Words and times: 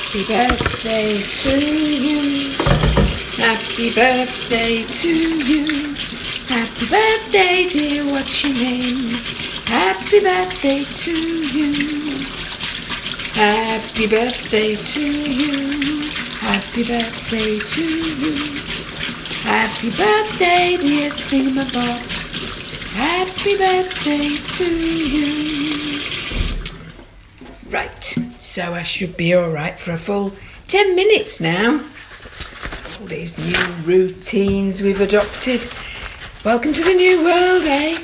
Happy 0.00 0.24
birthday 0.24 1.20
to 1.20 1.60
you. 1.60 2.50
Happy 3.36 3.94
birthday 3.94 4.82
to 4.82 5.08
you. 5.08 5.94
Happy 6.48 6.86
birthday, 6.88 7.68
dear, 7.70 8.04
what's 8.06 8.42
your 8.42 8.54
name? 8.54 9.10
Happy 9.68 10.20
birthday 10.20 10.84
to 10.84 11.12
you. 11.12 11.72
Happy 13.34 14.06
birthday 14.08 14.74
to 14.74 15.02
you. 15.02 16.02
Happy 16.40 16.82
birthday 16.82 17.58
to 17.60 17.84
you. 17.84 18.58
Happy 19.44 19.90
birthday, 19.90 20.76
dear 20.78 21.10
Thingamabob. 21.12 22.00
Happy 22.94 23.56
birthday 23.56 24.36
to 24.56 24.64
you. 24.64 26.19
Right, 27.70 28.02
so 28.40 28.74
I 28.74 28.82
should 28.82 29.16
be 29.16 29.36
alright 29.36 29.78
for 29.78 29.92
a 29.92 29.98
full 29.98 30.32
10 30.66 30.96
minutes 30.96 31.40
now. 31.40 31.80
All 33.00 33.06
these 33.06 33.38
new 33.38 33.74
routines 33.84 34.82
we've 34.82 35.00
adopted. 35.00 35.64
Welcome 36.44 36.72
to 36.72 36.82
the 36.82 36.94
new 36.94 37.22
world, 37.22 37.62
eh? 37.62 37.96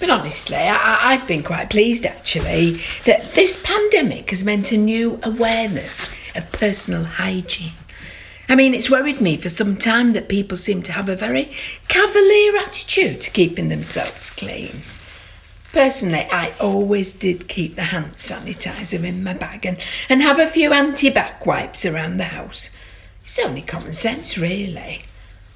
But 0.00 0.10
honestly, 0.10 0.56
I, 0.56 1.14
have 1.14 1.28
been 1.28 1.44
quite 1.44 1.70
pleased 1.70 2.04
actually 2.04 2.80
that 3.04 3.34
this 3.34 3.60
pandemic 3.62 4.30
has 4.30 4.44
meant 4.44 4.72
a 4.72 4.76
new 4.76 5.20
awareness 5.22 6.10
of 6.34 6.50
personal 6.50 7.04
hygiene. 7.04 7.74
I 8.48 8.56
mean, 8.56 8.74
it's 8.74 8.90
worried 8.90 9.20
me 9.20 9.36
for 9.36 9.48
some 9.48 9.76
time 9.76 10.14
that 10.14 10.28
people 10.28 10.56
seem 10.56 10.82
to 10.82 10.92
have 10.92 11.08
a 11.08 11.14
very 11.14 11.52
cavalier 11.86 12.56
attitude 12.56 13.20
to 13.20 13.30
keeping 13.30 13.68
themselves 13.68 14.30
clean. 14.30 14.82
Personally, 15.72 16.26
I 16.30 16.52
always 16.58 17.12
did 17.12 17.46
keep 17.46 17.76
the 17.76 17.82
hand 17.82 18.14
sanitizer 18.14 19.04
in 19.04 19.22
my 19.22 19.34
bag 19.34 19.66
and, 19.66 19.78
and 20.08 20.20
have 20.20 20.40
a 20.40 20.48
few 20.48 20.70
antibac 20.70 21.46
wipes 21.46 21.86
around 21.86 22.16
the 22.16 22.24
house. 22.24 22.74
It's 23.24 23.38
only 23.38 23.62
common 23.62 23.92
sense, 23.92 24.36
really. 24.36 25.02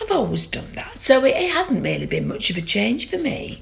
I've 0.00 0.12
always 0.12 0.46
done 0.46 0.72
that, 0.74 1.00
so 1.00 1.24
it, 1.24 1.34
it 1.36 1.50
hasn't 1.50 1.84
really 1.84 2.06
been 2.06 2.28
much 2.28 2.50
of 2.50 2.56
a 2.56 2.62
change 2.62 3.10
for 3.10 3.18
me. 3.18 3.60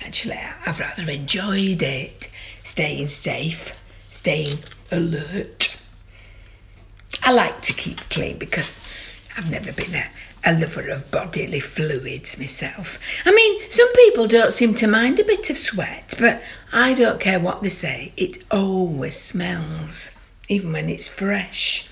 Actually, 0.00 0.38
I've 0.66 0.78
rather 0.78 1.10
enjoyed 1.10 1.82
it, 1.82 2.30
staying 2.62 3.08
safe, 3.08 3.74
staying 4.10 4.58
alert. 4.92 5.76
I 7.22 7.32
like 7.32 7.62
to 7.62 7.72
keep 7.72 7.98
clean 8.10 8.38
because 8.38 8.80
I've 9.36 9.50
never 9.50 9.72
been 9.72 9.96
a, 9.96 10.06
a 10.44 10.52
lover 10.52 10.88
of 10.90 11.10
bodily 11.10 11.58
fluids 11.58 12.38
myself. 12.38 13.00
I 13.24 13.32
mean, 13.32 13.68
some 13.68 13.92
people 13.94 14.28
don't 14.28 14.52
seem 14.52 14.74
to 14.74 14.86
mind 14.86 15.18
a 15.18 15.24
bit 15.24 15.50
of 15.50 15.58
sweat, 15.58 16.14
but 16.20 16.40
I 16.72 16.94
don't 16.94 17.20
care 17.20 17.40
what 17.40 17.62
they 17.62 17.68
say, 17.68 18.12
it 18.16 18.44
always 18.50 19.16
smells, 19.16 20.16
even 20.48 20.72
when 20.72 20.88
it's 20.88 21.08
fresh. 21.08 21.88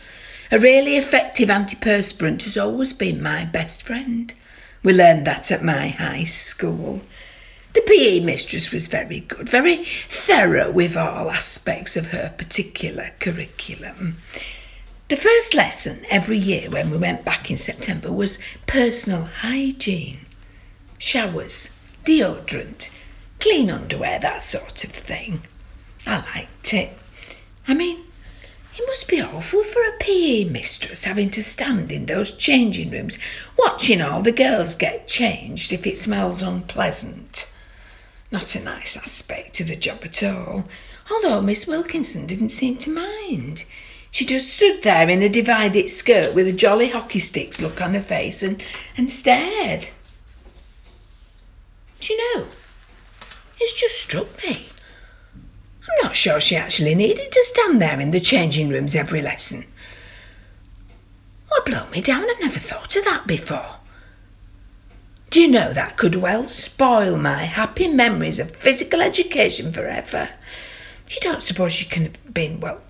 A 0.52 0.58
really 0.58 0.96
effective 0.96 1.48
antiperspirant 1.48 2.44
has 2.44 2.56
always 2.56 2.92
been 2.92 3.22
my 3.22 3.44
best 3.44 3.82
friend. 3.82 4.32
We 4.84 4.92
learned 4.92 5.26
that 5.26 5.50
at 5.50 5.64
my 5.64 5.88
high 5.88 6.24
school. 6.24 7.02
The 7.72 7.80
PE 7.80 8.20
mistress 8.20 8.70
was 8.70 8.86
very 8.86 9.20
good, 9.20 9.48
very 9.48 9.84
thorough 10.08 10.70
with 10.70 10.96
all 10.96 11.30
aspects 11.30 11.96
of 11.96 12.08
her 12.08 12.32
particular 12.36 13.10
curriculum. 13.18 14.18
The 15.12 15.18
first 15.18 15.52
lesson 15.52 16.06
every 16.08 16.38
year 16.38 16.70
when 16.70 16.90
we 16.90 16.96
went 16.96 17.22
back 17.22 17.50
in 17.50 17.58
September 17.58 18.10
was 18.10 18.38
personal 18.66 19.24
hygiene. 19.24 20.24
Showers, 20.96 21.76
deodorant, 22.02 22.88
clean 23.38 23.68
underwear, 23.68 24.18
that 24.20 24.42
sort 24.42 24.84
of 24.84 24.90
thing. 24.90 25.42
I 26.06 26.24
liked 26.34 26.72
it. 26.72 26.96
I 27.68 27.74
mean, 27.74 27.98
it 28.74 28.86
must 28.86 29.06
be 29.06 29.20
awful 29.20 29.62
for 29.62 29.82
a 29.82 29.98
PE 29.98 30.44
mistress 30.44 31.04
having 31.04 31.28
to 31.32 31.42
stand 31.42 31.92
in 31.92 32.06
those 32.06 32.32
changing 32.32 32.90
rooms 32.90 33.18
watching 33.58 34.00
all 34.00 34.22
the 34.22 34.32
girls 34.32 34.76
get 34.76 35.08
changed 35.08 35.74
if 35.74 35.86
it 35.86 35.98
smells 35.98 36.42
unpleasant. 36.42 37.52
Not 38.30 38.54
a 38.54 38.64
nice 38.64 38.96
aspect 38.96 39.56
to 39.56 39.64
the 39.64 39.76
job 39.76 40.00
at 40.04 40.22
all, 40.22 40.66
although 41.10 41.42
Miss 41.42 41.66
Wilkinson 41.66 42.26
didn't 42.26 42.48
seem 42.48 42.78
to 42.78 42.88
mind. 42.88 43.64
She 44.12 44.26
just 44.26 44.50
stood 44.50 44.82
there 44.82 45.08
in 45.08 45.22
a 45.22 45.28
divided 45.30 45.88
skirt 45.88 46.34
with 46.34 46.46
a 46.46 46.52
jolly 46.52 46.90
hockey 46.90 47.18
sticks 47.18 47.62
look 47.62 47.80
on 47.80 47.94
her 47.94 48.02
face 48.02 48.42
and, 48.42 48.62
and 48.94 49.10
stared. 49.10 49.88
Do 51.98 52.12
you 52.12 52.36
know, 52.36 52.46
it's 53.58 53.80
just 53.80 53.98
struck 54.02 54.28
me. 54.44 54.66
I'm 55.34 56.02
not 56.02 56.14
sure 56.14 56.42
she 56.42 56.56
actually 56.56 56.94
needed 56.94 57.32
to 57.32 57.44
stand 57.44 57.80
there 57.80 57.98
in 58.00 58.10
the 58.10 58.20
changing 58.20 58.68
rooms 58.68 58.94
every 58.94 59.22
lesson. 59.22 59.64
Oh, 61.50 61.62
blow 61.64 61.86
me 61.88 62.02
down, 62.02 62.28
I've 62.28 62.40
never 62.40 62.58
thought 62.58 62.94
of 62.96 63.06
that 63.06 63.26
before. 63.26 63.76
Do 65.30 65.40
you 65.40 65.48
know 65.48 65.72
that 65.72 65.96
could 65.96 66.16
well 66.16 66.46
spoil 66.46 67.16
my 67.16 67.44
happy 67.44 67.88
memories 67.88 68.38
of 68.40 68.54
physical 68.56 69.00
education 69.00 69.72
forever? 69.72 70.28
You 71.08 71.16
don't 71.22 71.40
suppose 71.40 71.72
she 71.72 71.86
can 71.86 72.02
have 72.02 72.34
been, 72.34 72.60
well, 72.60 72.82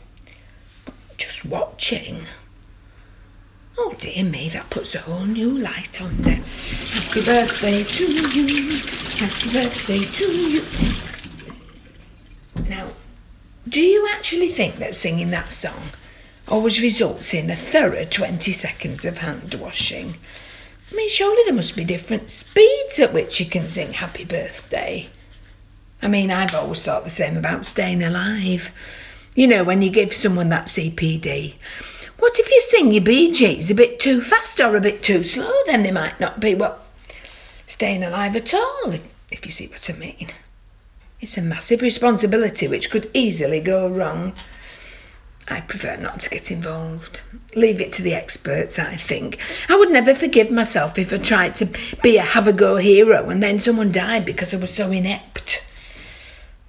just 1.23 1.45
watching. 1.45 2.21
Oh 3.79 3.95
dear 3.97 4.25
me, 4.25 4.49
that 4.51 4.69
puts 4.71 4.97
a 4.97 4.99
whole 4.99 5.25
new 5.25 5.57
light 5.57 6.03
on 6.03 6.17
there. 6.23 6.43
Happy 6.91 7.25
birthday 7.25 7.85
to 7.85 8.05
you. 8.05 8.79
Happy 9.19 9.53
birthday 9.53 10.05
to 10.05 10.27
you. 10.51 10.63
Now, 12.69 12.89
do 13.69 13.81
you 13.81 14.09
actually 14.13 14.49
think 14.49 14.77
that 14.77 14.97
singing 14.97 15.31
that 15.31 15.53
song 15.53 15.81
always 16.49 16.83
results 16.83 17.35
in 17.35 17.49
a 17.51 17.57
thorough 17.57 18.05
20 18.05 18.51
seconds 18.51 19.05
of 19.05 19.19
hand 19.19 19.55
washing? 19.55 20.17
I 20.91 20.95
mean, 20.97 21.09
surely 21.09 21.45
there 21.45 21.55
must 21.55 21.77
be 21.77 21.85
different 21.85 22.31
speeds 22.31 22.99
at 22.99 23.13
which 23.13 23.39
you 23.39 23.47
can 23.47 23.69
sing 23.69 23.93
happy 23.93 24.25
birthday. 24.25 25.09
I 26.03 26.09
mean, 26.09 26.33
I've 26.33 26.57
always 26.57 26.83
thought 26.83 27.05
the 27.05 27.11
same 27.11 27.37
about 27.37 27.65
staying 27.65 28.03
alive. 28.03 28.73
You 29.35 29.47
know, 29.47 29.65
when 29.65 29.81
you 29.81 29.91
give 29.91 30.13
someone 30.13 30.51
that 30.51 30.67
CPD, 30.67 31.55
what 32.19 32.39
if 32.39 32.51
you 32.51 32.61
sing 32.61 32.93
your 32.93 33.03
Bee 33.03 33.33
Gees 33.33 33.71
a 33.71 33.75
bit 33.75 33.99
too 33.99 34.21
fast 34.21 34.61
or 34.61 34.77
a 34.77 34.81
bit 34.81 35.03
too 35.03 35.23
slow? 35.23 35.51
Then 35.65 35.83
they 35.83 35.91
might 35.91 36.21
not 36.21 36.39
be, 36.39 36.55
well, 36.55 36.79
staying 37.67 38.05
alive 38.05 38.37
at 38.37 38.53
all, 38.53 38.91
if, 38.93 39.03
if 39.31 39.47
you 39.47 39.53
see 39.53 39.69
what 39.69 39.89
I 39.89 39.99
mean. 39.99 40.29
It's 41.21 41.39
a 41.39 41.43
massive 41.43 41.81
responsibility 41.81 42.69
which 42.69 42.91
could 42.91 43.11
easily 43.15 43.61
go 43.61 43.89
wrong. 43.89 44.35
I 45.49 45.61
prefer 45.61 45.97
not 45.97 46.21
to 46.21 46.31
get 46.31 46.51
involved. 46.51 47.23
Leave 47.55 47.81
it 47.81 47.93
to 47.95 48.03
the 48.03 48.15
experts, 48.15 48.79
I 48.79 48.97
think. 48.97 49.39
I 49.69 49.77
would 49.77 49.91
never 49.91 50.15
forgive 50.15 50.51
myself 50.51 50.99
if 50.99 51.13
I 51.13 51.19
tried 51.19 51.55
to 51.57 51.69
be 52.03 52.19
a 52.19 52.23
have 52.23 52.49
a 52.49 52.53
go 52.53 52.77
hero 52.77 53.31
and 53.31 53.43
then 53.43 53.59
someone 53.59 53.93
died 53.93 54.27
because 54.27 54.53
I 54.53 54.59
was 54.59 54.75
so 54.75 54.91
inept. 54.91 55.67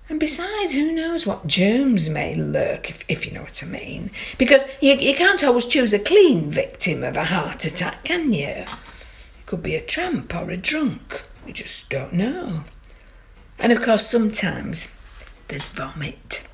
And 0.09 0.19
besides, 0.19 0.73
who 0.73 0.91
knows 0.91 1.25
what 1.25 1.47
germs 1.47 2.09
may 2.09 2.35
lurk, 2.35 2.89
if, 2.89 3.03
if 3.07 3.25
you 3.25 3.31
know 3.31 3.41
what 3.41 3.63
I 3.63 3.67
mean? 3.67 4.11
Because 4.37 4.63
you, 4.81 4.95
you 4.95 5.15
can't 5.15 5.43
always 5.43 5.65
choose 5.65 5.93
a 5.93 5.99
clean 5.99 6.51
victim 6.51 7.03
of 7.03 7.15
a 7.15 7.23
heart 7.23 7.63
attack, 7.65 8.03
can 8.03 8.33
you? 8.33 8.47
It 8.47 8.67
could 9.45 9.63
be 9.63 9.75
a 9.75 9.81
tramp 9.81 10.35
or 10.35 10.51
a 10.51 10.57
drunk. 10.57 11.23
You 11.47 11.53
just 11.53 11.89
don't 11.89 12.13
know. 12.13 12.65
And 13.57 13.71
of 13.71 13.81
course, 13.81 14.05
sometimes 14.05 14.99
there's 15.47 15.67
vomit. 15.69 16.47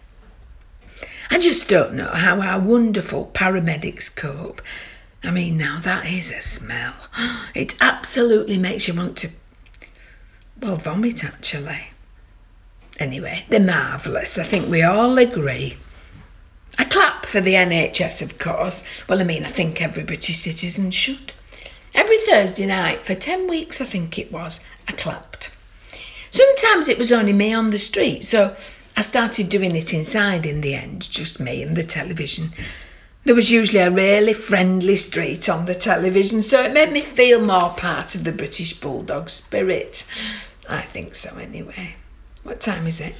I 1.31 1.39
just 1.39 1.67
don't 1.67 1.93
know 1.93 2.07
how 2.07 2.41
our 2.41 2.59
wonderful 2.59 3.31
paramedics 3.33 4.15
cope. 4.15 4.61
I 5.23 5.31
mean, 5.31 5.57
now 5.57 5.79
that 5.79 6.05
is 6.05 6.31
a 6.31 6.41
smell. 6.41 6.93
It 7.55 7.75
absolutely 7.81 8.59
makes 8.59 8.87
you 8.87 8.93
want 8.93 9.17
to, 9.17 9.29
well, 10.61 10.77
vomit 10.77 11.25
actually. 11.25 11.81
Anyway, 12.99 13.45
they're 13.47 13.61
marvellous. 13.61 14.37
I 14.37 14.43
think 14.43 14.67
we 14.69 14.83
all 14.83 15.17
agree. 15.17 15.77
I 16.77 16.83
clap 16.83 17.25
for 17.25 17.39
the 17.39 17.53
NHS, 17.53 18.21
of 18.21 18.37
course. 18.37 18.83
Well, 19.07 19.21
I 19.21 19.23
mean, 19.23 19.45
I 19.45 19.49
think 19.49 19.81
every 19.81 20.03
British 20.03 20.37
citizen 20.37 20.91
should. 20.91 21.33
Every 21.93 22.17
Thursday 22.17 22.65
night, 22.65 23.05
for 23.05 23.15
10 23.15 23.47
weeks, 23.47 23.79
I 23.81 23.85
think 23.85 24.19
it 24.19 24.31
was, 24.31 24.59
I 24.87 24.91
clapped. 24.91 25.55
Sometimes 26.29 26.89
it 26.89 26.97
was 26.97 27.11
only 27.11 27.33
me 27.33 27.53
on 27.53 27.69
the 27.69 27.79
street, 27.79 28.23
so 28.23 28.55
I 28.95 29.01
started 29.01 29.49
doing 29.49 29.75
it 29.75 29.93
inside 29.93 30.45
in 30.45 30.61
the 30.61 30.75
end, 30.75 31.09
just 31.09 31.39
me 31.39 31.63
and 31.63 31.75
the 31.75 31.83
television. 31.83 32.51
There 33.23 33.35
was 33.35 33.49
usually 33.49 33.79
a 33.79 33.91
really 33.91 34.33
friendly 34.33 34.97
street 34.97 35.49
on 35.49 35.65
the 35.65 35.73
television, 35.73 36.41
so 36.41 36.61
it 36.63 36.73
made 36.73 36.91
me 36.91 37.01
feel 37.01 37.39
more 37.39 37.71
part 37.71 38.15
of 38.15 38.23
the 38.23 38.31
British 38.31 38.73
Bulldog 38.73 39.29
spirit. 39.29 40.05
I 40.67 40.81
think 40.81 41.15
so, 41.15 41.35
anyway. 41.37 41.95
What 42.49 42.61
time 42.61 42.87
is 42.87 42.99
it? 42.99 43.13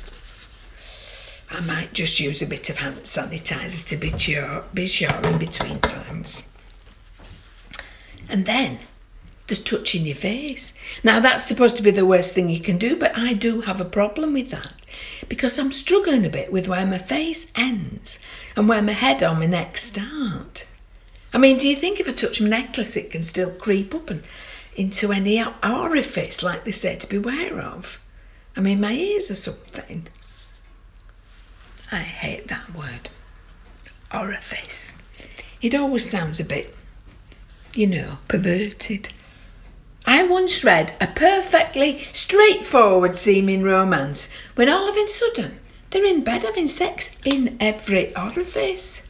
I 1.52 1.60
might 1.60 1.94
just 1.94 2.20
use 2.20 2.42
a 2.42 2.48
bit 2.48 2.72
of 2.72 2.80
hand 2.80 3.04
sanitizer 3.04 3.88
to 3.90 3.96
be 3.96 4.18
sure, 4.18 4.64
be 4.74 4.88
sure 4.88 5.14
in 5.24 5.38
between 5.38 5.78
times. 5.78 6.50
And 8.28 8.44
then 8.44 8.80
there's 9.46 9.60
touching 9.60 10.08
your 10.08 10.16
face. 10.16 10.80
Now 11.04 11.20
that's 11.20 11.46
supposed 11.46 11.78
to 11.78 11.84
be 11.84 11.92
the 11.92 12.08
worst 12.08 12.34
thing 12.34 12.50
you 12.50 12.60
can 12.60 12.80
do, 12.80 12.96
but 12.96 13.16
I 13.16 13.34
do 13.34 13.62
have 13.62 13.80
a 13.80 13.86
problem 13.86 14.34
with 14.34 14.50
that. 14.50 14.74
because 15.28 15.60
I'm 15.60 15.72
struggling 15.72 16.26
a 16.26 16.30
bit 16.30 16.52
with 16.52 16.68
where 16.68 16.88
my 16.88 16.98
face 16.98 17.52
ends 17.54 18.18
and 18.56 18.68
where 18.68 18.82
my 18.82 18.94
head 18.94 19.22
or 19.22 19.36
my 19.36 19.46
neck 19.46 19.78
start. 19.78 20.66
I 21.32 21.38
mean, 21.38 21.60
do 21.60 21.70
you 21.70 21.76
think 21.76 22.00
if 22.00 22.10
I 22.10 22.14
touch 22.14 22.42
my 22.42 22.50
necklace, 22.50 22.98
it 22.98 23.12
can 23.12 23.22
still 23.22 23.52
creep 23.52 23.94
up 23.94 24.10
and 24.10 24.24
into 24.76 25.12
any 25.12 25.46
orifice 25.64 26.42
like 26.42 26.66
they 26.66 26.72
say 26.72 26.96
to 26.96 27.08
beware 27.08 27.60
of? 27.60 28.02
I 28.60 28.62
mean, 28.62 28.82
my 28.82 28.92
ears 28.92 29.32
or 29.32 29.36
something. 29.36 30.06
I 31.94 32.00
hate 32.00 32.50
that 32.50 32.76
word. 32.76 33.10
Orifice. 34.14 34.98
It 35.62 35.76
always 35.76 36.10
sounds 36.10 36.42
a 36.42 36.44
bit, 36.44 36.76
you 37.74 37.88
know, 37.88 38.18
perverted. 38.28 39.08
I 40.06 40.24
once 40.24 40.66
read 40.66 40.92
a 41.00 41.08
perfectly 41.08 42.00
straightforward 42.12 43.16
seeming 43.16 43.64
romance 43.64 44.28
when 44.56 44.68
all 44.68 44.90
of 44.90 44.98
a 44.98 45.08
sudden 45.08 45.58
they're 45.90 46.04
in 46.04 46.26
bed 46.26 46.44
having 46.44 46.68
sex 46.68 47.16
in 47.24 47.56
every 47.62 48.14
orifice. 48.14 49.08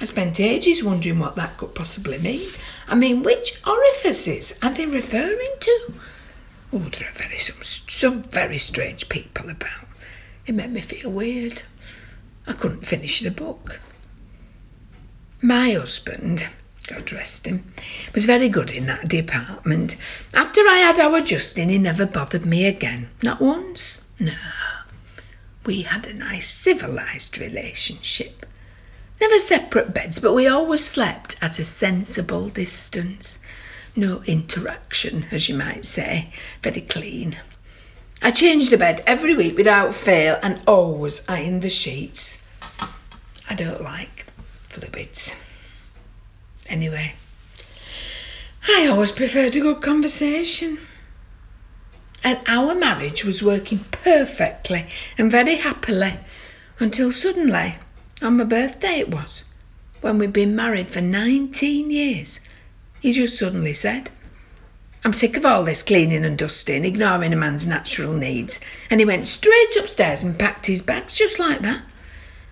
I 0.00 0.04
spent 0.04 0.38
ages 0.38 0.84
wondering 0.84 1.18
what 1.18 1.34
that 1.34 1.56
could 1.56 1.74
possibly 1.74 2.18
mean. 2.18 2.48
I 2.86 2.94
mean, 2.94 3.24
which 3.24 3.60
orifices 3.66 4.56
are 4.62 4.72
they 4.72 4.86
referring 4.86 5.56
to? 5.58 5.92
Oh, 6.72 6.88
some, 7.96 8.24
very 8.24 8.58
strange 8.58 9.08
people 9.08 9.48
about. 9.48 9.88
It 10.44 10.54
made 10.54 10.70
me 10.70 10.82
feel 10.82 11.10
weird. 11.10 11.62
I 12.46 12.52
couldn't 12.52 12.84
finish 12.84 13.20
the 13.20 13.30
book. 13.30 13.80
My 15.40 15.72
husband, 15.72 16.46
God 16.86 17.10
rest 17.10 17.46
him, 17.46 17.72
was 18.14 18.26
very 18.26 18.50
good 18.50 18.70
in 18.70 18.86
that 18.86 19.08
department. 19.08 19.96
After 20.34 20.60
I 20.60 20.76
had 20.76 20.98
our 20.98 21.22
Justin, 21.22 21.70
he 21.70 21.78
never 21.78 22.04
bothered 22.04 22.44
me 22.44 22.66
again. 22.66 23.08
Not 23.22 23.40
once. 23.40 24.06
No. 24.20 24.34
We 25.64 25.80
had 25.80 26.06
a 26.06 26.12
nice 26.12 26.48
civilised 26.48 27.38
relationship. 27.38 28.44
Never 29.22 29.38
separate 29.38 29.94
beds, 29.94 30.20
but 30.20 30.34
we 30.34 30.48
always 30.48 30.84
slept 30.84 31.36
at 31.40 31.58
a 31.58 31.64
sensible 31.64 32.50
distance. 32.50 33.38
No 33.96 34.22
interaction, 34.22 35.24
as 35.30 35.48
you 35.48 35.54
might 35.54 35.86
say. 35.86 36.30
Very 36.62 36.82
clean. 36.82 37.38
I 38.22 38.30
change 38.30 38.70
the 38.70 38.78
bed 38.78 39.02
every 39.06 39.34
week 39.34 39.56
without 39.56 39.94
fail 39.94 40.38
and 40.42 40.60
always 40.66 41.28
iron 41.28 41.60
the 41.60 41.70
sheets. 41.70 42.46
I 43.48 43.54
don't 43.54 43.82
like 43.82 44.26
fluids. 44.70 45.34
Anyway, 46.68 47.14
I 48.68 48.88
always 48.88 49.12
preferred 49.12 49.54
a 49.54 49.60
good 49.60 49.80
conversation. 49.82 50.78
And 52.24 52.40
our 52.48 52.74
marriage 52.74 53.24
was 53.24 53.42
working 53.42 53.78
perfectly 53.90 54.86
and 55.16 55.30
very 55.30 55.54
happily 55.54 56.14
until 56.80 57.12
suddenly 57.12 57.76
on 58.20 58.38
my 58.38 58.44
birthday 58.44 58.98
it 58.98 59.10
was, 59.10 59.44
when 60.00 60.18
we'd 60.18 60.32
been 60.32 60.56
married 60.56 60.90
for 60.90 61.00
19 61.00 61.90
years. 61.90 62.40
He 63.00 63.12
just 63.12 63.38
suddenly 63.38 63.74
said, 63.74 64.10
I'm 65.06 65.12
sick 65.12 65.36
of 65.36 65.46
all 65.46 65.62
this 65.62 65.84
cleaning 65.84 66.24
and 66.24 66.36
dusting, 66.36 66.84
ignoring 66.84 67.32
a 67.32 67.36
man's 67.36 67.64
natural 67.64 68.12
needs. 68.12 68.58
And 68.90 68.98
he 68.98 69.06
went 69.06 69.28
straight 69.28 69.76
upstairs 69.78 70.24
and 70.24 70.36
packed 70.36 70.66
his 70.66 70.82
bags 70.82 71.14
just 71.14 71.38
like 71.38 71.60
that. 71.60 71.84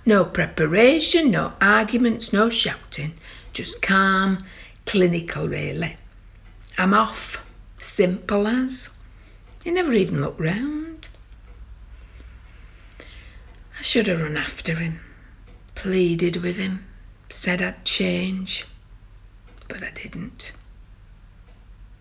No 0.07 0.25
preparation, 0.25 1.33
no 1.33 1.53
arguments, 1.61 2.33
no 2.33 2.51
shouting. 2.51 3.15
Just 3.53 3.83
calm, 3.83 4.39
clinical, 4.87 5.49
really. 5.49 5.97
I'm 6.79 6.95
off. 6.95 7.45
Simple 7.81 8.47
as. 8.47 8.89
He 9.65 9.73
never 9.73 9.93
even 9.93 10.21
looked 10.21 10.39
round. 10.39 11.09
I 13.01 13.83
should 13.83 14.07
have 14.07 14.23
run 14.23 14.37
after 14.37 14.77
him 14.77 15.01
pleaded 15.75 16.37
with 16.37 16.57
him, 16.59 16.87
said 17.31 17.61
I'd 17.61 17.85
change, 17.85 18.65
but 19.67 19.83
I 19.83 19.91
didn't. 19.91 20.53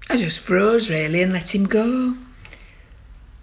I 0.10 0.18
just 0.18 0.40
froze 0.40 0.90
really 0.90 1.22
and 1.22 1.34
let 1.34 1.54
him 1.54 1.66
go. 1.66 2.16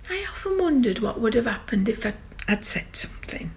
I 0.09 0.27
often 0.31 0.59
wondered 0.59 0.99
what 0.99 1.21
would 1.21 1.35
have 1.35 1.47
happened 1.47 1.89
if 1.89 2.07
I'd 2.49 2.65
said 2.65 2.95
something. 2.95 3.51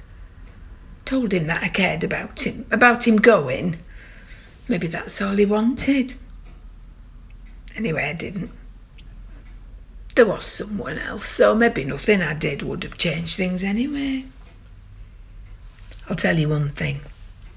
Told 1.05 1.33
him 1.33 1.47
that 1.47 1.63
I 1.63 1.69
cared 1.69 2.03
about 2.03 2.39
him, 2.39 2.65
about 2.71 3.07
him 3.07 3.17
going. 3.17 3.77
Maybe 4.67 4.87
that's 4.87 5.21
all 5.21 5.35
he 5.35 5.45
wanted. 5.45 6.13
Anyway, 7.75 8.03
I 8.03 8.13
didn't. 8.13 8.51
There 10.15 10.25
was 10.25 10.45
someone 10.45 10.99
else, 10.99 11.27
so 11.27 11.55
maybe 11.55 11.83
nothing 11.83 12.21
I 12.21 12.35
did 12.35 12.61
would 12.61 12.83
have 12.83 12.97
changed 12.97 13.35
things 13.35 13.63
anyway. 13.63 14.23
I'll 16.07 16.15
tell 16.15 16.37
you 16.37 16.49
one 16.49 16.69
thing. 16.69 17.01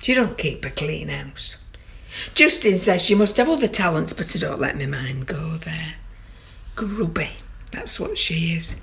She 0.02 0.14
don't 0.14 0.38
keep 0.38 0.64
a 0.64 0.70
clean 0.70 1.08
house. 1.08 1.62
Justin 2.34 2.78
says 2.78 3.02
she 3.02 3.14
must 3.14 3.36
have 3.36 3.48
other 3.48 3.68
talents, 3.68 4.12
but 4.12 4.34
I 4.34 4.38
don't 4.38 4.60
let 4.60 4.78
my 4.78 4.86
mind 4.86 5.26
go 5.26 5.56
there. 5.56 5.94
Grubby, 6.74 7.30
that's 7.72 7.98
what 7.98 8.18
she 8.18 8.54
is. 8.54 8.76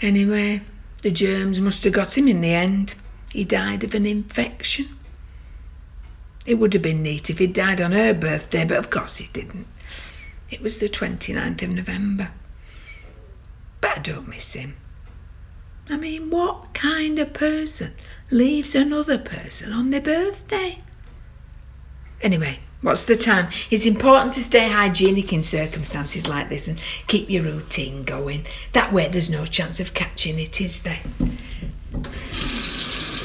Anyway, 0.00 0.60
the 1.02 1.10
germs 1.10 1.60
must 1.60 1.84
have 1.84 1.92
got 1.92 2.16
him 2.16 2.28
in 2.28 2.40
the 2.40 2.54
end. 2.54 2.94
He 3.32 3.44
died 3.44 3.84
of 3.84 3.94
an 3.94 4.06
infection. 4.06 4.88
It 6.46 6.54
would 6.54 6.72
have 6.72 6.82
been 6.82 7.02
neat 7.02 7.30
if 7.30 7.38
he'd 7.38 7.52
died 7.52 7.80
on 7.80 7.92
her 7.92 8.14
birthday, 8.14 8.64
but 8.64 8.78
of 8.78 8.90
course 8.90 9.16
he 9.16 9.28
didn't. 9.32 9.66
It 10.50 10.62
was 10.62 10.78
the 10.78 10.88
29th 10.88 11.62
of 11.62 11.70
November. 11.70 12.30
But 13.80 13.98
I 13.98 14.00
don't 14.00 14.28
miss 14.28 14.54
him. 14.54 14.74
I 15.88 15.96
mean, 15.96 16.30
what 16.30 16.72
kind 16.74 17.18
of 17.18 17.32
person 17.32 17.92
leaves 18.30 18.74
another 18.74 19.18
person 19.18 19.72
on 19.72 19.90
their 19.90 20.00
birthday? 20.00 20.78
Anyway, 22.22 22.58
what's 22.82 23.06
the 23.06 23.16
time? 23.16 23.48
It's 23.70 23.86
important 23.86 24.34
to 24.34 24.40
stay 24.40 24.68
hygienic 24.68 25.32
in 25.32 25.42
circumstances 25.42 26.28
like 26.28 26.50
this 26.50 26.68
and 26.68 26.78
keep 27.06 27.30
your 27.30 27.42
routine 27.44 28.04
going. 28.04 28.44
That 28.72 28.92
way 28.92 29.08
there's 29.08 29.30
no 29.30 29.46
chance 29.46 29.80
of 29.80 29.94
catching 29.94 30.38
it, 30.38 30.60
is 30.60 30.82
there? 30.82 31.00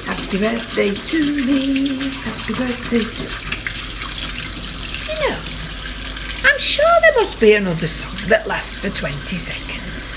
Happy 0.05 0.39
birthday 0.39 0.91
to 0.93 1.45
me. 1.45 1.87
Happy 2.23 2.53
birthday 2.53 2.99
to 2.99 3.25
Do 5.01 5.11
you 5.11 5.29
know? 5.29 5.39
I'm 6.49 6.59
sure 6.59 6.85
there 7.01 7.15
must 7.15 7.39
be 7.41 7.53
another 7.53 7.87
song 7.87 8.29
that 8.29 8.47
lasts 8.47 8.77
for 8.77 8.89
20 8.89 9.15
seconds. 9.35 10.15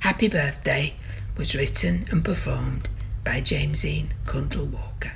Happy 0.00 0.28
Birthday 0.28 0.94
was 1.36 1.54
written 1.54 2.06
and 2.10 2.24
performed 2.24 2.88
by 3.26 3.40
Jamesine 3.40 4.12
Cundle 4.24 4.66
Walker. 4.66 5.15